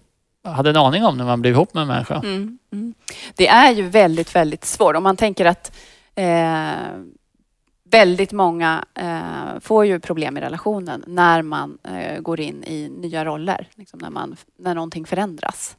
[0.44, 2.14] hade en aning om när man blev ihop med en människa.
[2.14, 2.94] Mm, mm.
[3.34, 4.96] Det är ju väldigt, väldigt svårt.
[4.96, 5.72] Om man tänker att
[6.14, 6.70] eh,
[7.90, 13.24] väldigt många eh, får ju problem i relationen när man eh, går in i nya
[13.24, 13.68] roller.
[13.74, 15.76] Liksom när, man, när någonting förändras.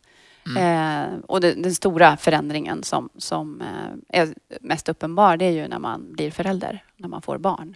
[0.58, 5.68] Eh, och det, den stora förändringen som, som eh, är mest uppenbar det är ju
[5.68, 7.76] när man blir förälder, när man får barn.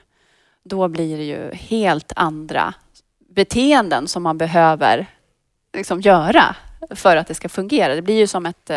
[0.63, 2.73] Då blir det ju helt andra
[3.29, 5.07] beteenden som man behöver
[5.73, 6.55] liksom, göra
[6.89, 7.95] för att det ska fungera.
[7.95, 8.71] Det blir ju som ett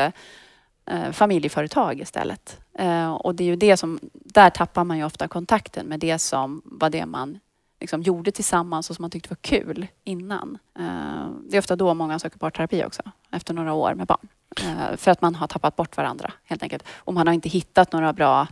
[0.90, 2.60] eh, familjeföretag istället.
[2.78, 6.18] Eh, och det är ju det som, där tappar man ju ofta kontakten med det
[6.18, 7.38] som var det man
[7.80, 10.58] liksom gjorde tillsammans och som man tyckte var kul innan.
[10.78, 14.28] Eh, det är ofta då många söker parterapi också, efter några år med barn.
[14.60, 16.84] Eh, för att man har tappat bort varandra helt enkelt.
[16.96, 18.46] Och man har inte hittat några bra,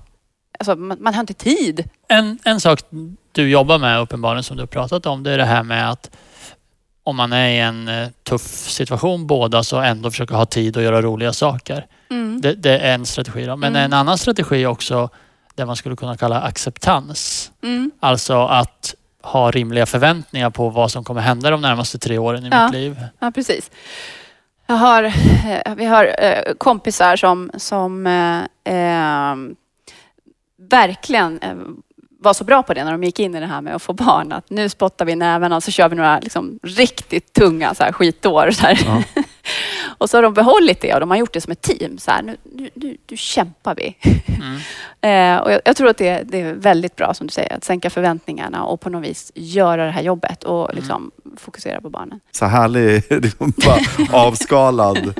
[0.58, 1.88] alltså man, man har inte tid.
[2.08, 2.80] En, en sak
[3.32, 6.16] du jobbar med uppenbarligen som du har pratat om det är det här med att
[7.02, 10.82] om man är i en eh, tuff situation båda så ändå försöka ha tid att
[10.82, 11.86] göra roliga saker.
[12.40, 13.44] Det, det är en strategi.
[13.46, 13.56] Då.
[13.56, 13.84] Men Mm.
[13.84, 15.08] en annan strategi är också
[15.54, 17.50] det man skulle kunna kalla acceptans.
[17.62, 17.90] Mm.
[18.00, 22.48] Alltså att ha rimliga förväntningar på vad som kommer hända de närmaste tre åren i
[22.50, 22.64] Ja.
[22.64, 23.00] mitt liv.
[23.18, 23.70] Ja, precis.
[24.66, 28.38] Jag har, eh, vi har eh, kompisar som, som eh,
[28.74, 29.36] eh,
[30.70, 31.40] verkligen
[32.20, 33.92] var så bra på det när de gick in i det här med att få
[33.92, 34.32] barn.
[34.32, 37.92] Att nu spottar vi näven och så kör vi några liksom, riktigt tunga så här,
[37.92, 38.50] skitår.
[38.50, 38.78] Så här.
[38.86, 39.02] Ja.
[39.98, 41.98] och så har de behållit det och de har gjort det som ett team.
[41.98, 43.96] Så här, nu, nu, nu, nu kämpar vi.
[44.26, 44.58] Mm.
[45.00, 47.64] Eh, och jag, jag tror att det, det är väldigt bra som du säger, att
[47.64, 52.20] sänka förväntningarna och på något vis göra det här jobbet och liksom, fokusera på barnen.
[52.30, 53.78] Så härlig, liksom bara
[54.22, 55.14] avskalad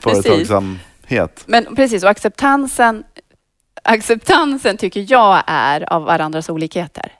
[0.00, 1.44] företagsamhet.
[1.46, 3.04] Men precis, och acceptansen,
[3.82, 7.12] acceptansen tycker jag är av varandras olikheter.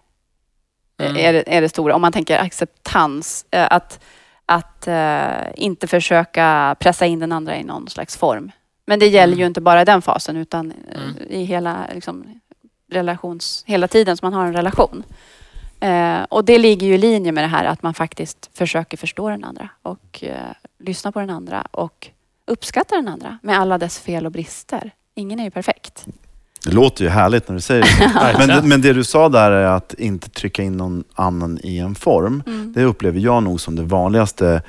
[1.02, 1.16] Mm.
[1.16, 1.94] Är, det, är det stora.
[1.94, 4.00] Om man tänker acceptans, eh, att,
[4.48, 8.50] att eh, inte försöka pressa in den andra i någon slags form.
[8.86, 9.46] Men det gäller ju Mm.
[9.50, 11.14] inte bara i den fasen utan eh, Mm.
[11.30, 12.40] i hela liksom,
[12.90, 15.02] relations, hela tiden som man har en relation.
[15.80, 19.28] Eh, och det ligger ju i linje med det här att man faktiskt försöker förstå
[19.28, 20.34] den andra och eh,
[20.78, 22.08] lyssna på den andra och
[22.46, 24.90] uppskatta den andra med alla dess fel och brister.
[25.14, 26.06] Ingen är ju perfekt.
[26.64, 28.46] Det låter ju härligt när du säger det.
[28.46, 31.94] Men, men det du sa där är att inte trycka in någon annan i en
[31.94, 32.42] form.
[32.46, 32.72] Mm.
[32.72, 34.62] Det upplever jag nog som det vanligaste.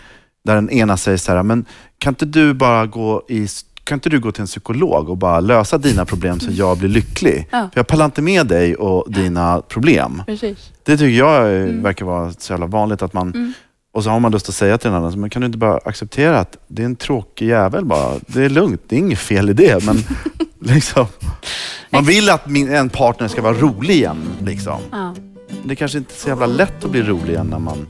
[0.45, 1.65] Där den ena säger så här, men
[1.97, 3.47] kan inte du bara gå i
[3.83, 6.89] kan inte du gå till en psykolog och bara lösa dina problem så jag blir
[6.89, 7.47] lycklig?
[7.51, 7.69] Ja.
[7.73, 10.23] För jag pallar inte med dig och dina problem.
[10.25, 10.69] Precis.
[10.83, 11.83] Det tycker jag Mm.
[11.83, 13.53] verkar vara så jävla vanligt att man Mm.
[13.99, 15.77] Och så har man lust att säga till den andra, men kan du inte bara
[15.85, 18.13] acceptera att det är en tråkig jävel bara.
[18.27, 19.85] Det är lugnt, det är inget fel i det.
[19.85, 19.97] Men
[20.59, 21.05] liksom,
[21.89, 24.23] man vill att min, en partner ska vara rolig igen.
[24.41, 24.79] Liksom.
[24.91, 25.15] Ja,
[25.63, 27.87] Det är kanske inte är så jävla lätt att bli rolig igen när man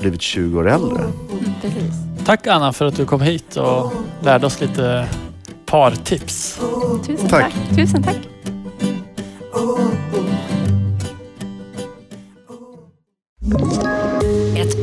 [0.00, 0.98] blivit 20 år äldre.
[1.02, 1.12] mm,
[1.62, 1.94] precis.
[2.26, 5.08] Tack Anna för att du kom hit och lärde oss lite
[5.66, 6.60] partips.
[7.06, 7.52] Tusen Tack.
[7.68, 7.76] tack.
[7.76, 8.18] Tusen tack.
[13.54, 14.01] Ett